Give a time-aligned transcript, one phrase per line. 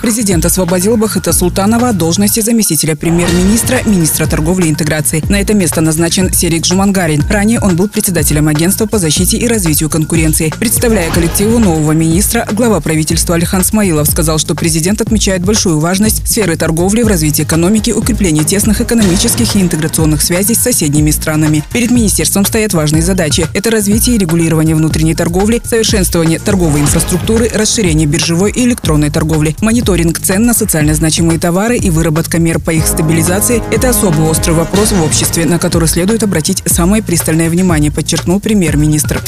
[0.00, 5.22] Президент освободил Бахыта Султанова от должности заместителя премьер-министра, министра торговли и интеграции.
[5.28, 7.24] На это место назначен Серик Жумангарин.
[7.28, 10.52] Ранее он был председателем агентства по защите и развитию конкуренции.
[10.58, 16.56] Представляя коллективу нового министра, глава правительства Алихан Смаилов сказал, что президент отмечает большую важность сферы
[16.56, 21.64] торговли в развитии экономики, укреплении тесных экономических и интеграционных связей с соседними странами.
[21.72, 23.46] Перед министерством стоят важные задачи.
[23.54, 30.20] Это развитие и регулирование внутренней торговли, совершенствование торговой инфраструктуры, расширение биржевой и электронной торговли, мониторинг
[30.20, 34.92] цен на социально значимые товары и выработка мер по их стабилизации– это особо острый вопрос
[34.92, 39.22] в обществе, на который следует обратить самое пристальное внимание, подчеркнул премьер-министр.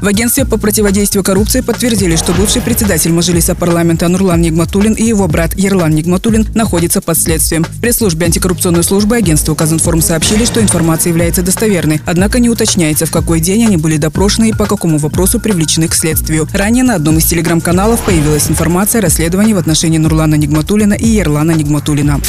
[0.00, 5.26] В агентстве по противодействию коррупции подтвердили, что бывший председатель Мажилиса парламента Нурлан Нигматулин и его
[5.26, 7.64] брат Ерлан Нигматулин находятся под следствием.
[7.64, 13.10] В пресс-службе антикоррупционной службы агентства Казинформ сообщили, что информация является достоверной, однако не уточняется, в
[13.10, 16.48] какой день они были допрошены и по какому вопросу привлечены к следствию.
[16.52, 21.50] Ранее на одном из телеграм-каналов появилась информация о расследовании в отношении Нурлана Нигматулина и Ерлана
[21.50, 22.20] Нигматулина.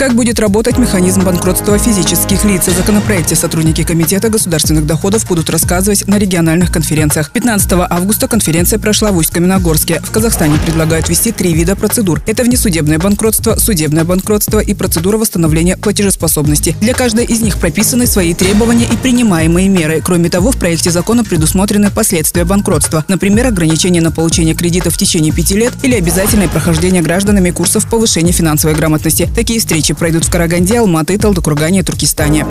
[0.00, 2.66] Как будет работать механизм банкротства физических лиц?
[2.66, 7.30] В законопроекте сотрудники Комитета государственных доходов будут рассказывать на региональных конференциях.
[7.32, 10.00] 15 августа конференция прошла в Усть-Каменогорске.
[10.02, 12.22] В Казахстане предлагают ввести три вида процедур.
[12.26, 16.74] Это внесудебное банкротство, судебное банкротство и процедура восстановления платежеспособности.
[16.80, 20.00] Для каждой из них прописаны свои требования и принимаемые меры.
[20.02, 23.04] Кроме того, в проекте закона предусмотрены последствия банкротства.
[23.08, 28.32] Например, ограничение на получение кредита в течение пяти лет или обязательное прохождение гражданами курсов повышения
[28.32, 29.28] финансовой грамотности.
[29.36, 32.46] Такие встречи встречи пройдут в Караганде, Алматы, Талдыкургане и Туркестане.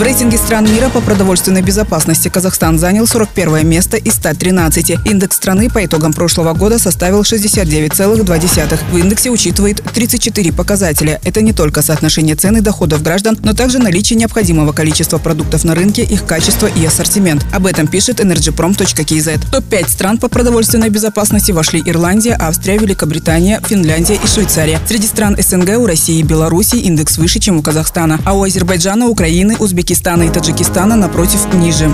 [0.00, 4.92] В рейтинге стран мира по продовольственной безопасности Казахстан занял 41 место из 113.
[5.04, 8.78] Индекс страны по итогам прошлого года составил 69,2.
[8.92, 11.20] В индексе учитывает 34 показателя.
[11.22, 15.74] Это не только соотношение цен и доходов граждан, но также наличие необходимого количества продуктов на
[15.74, 17.44] рынке, их качество и ассортимент.
[17.52, 19.50] Об этом пишет energyprom.kz.
[19.52, 24.80] Топ-5 стран по продовольственной безопасности вошли Ирландия, Австрия, Великобритания, Финляндия и Швейцария.
[24.88, 29.06] Среди стран СНГ у России и Беларуси индекс выше, чем у Казахстана, а у Азербайджана,
[29.06, 31.90] Украины, Узбекистана Узбекистана и Таджикистана, напротив, ниже.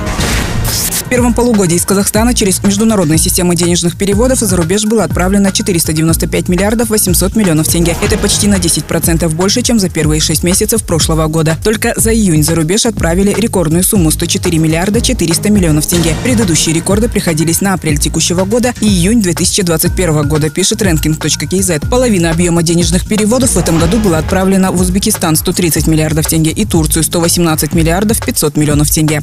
[1.06, 6.48] В первом полугодии из Казахстана через международные системы денежных переводов за рубеж было отправлено 495
[6.48, 7.96] миллиардов 800 миллионов тенге.
[8.02, 11.56] Это почти на 10% больше, чем за первые шесть месяцев прошлого года.
[11.62, 16.12] Только за июнь за рубеж отправили рекордную сумму 104 миллиарда 400 миллионов тенге.
[16.24, 21.88] Предыдущие рекорды приходились на апрель текущего года и июнь 2021 года, пишет ranking.kz.
[21.88, 26.64] Половина объема денежных переводов в этом году была отправлена в Узбекистан 130 миллиардов тенге и
[26.64, 29.22] Турцию 118 миллиардов 500 миллионов тенге.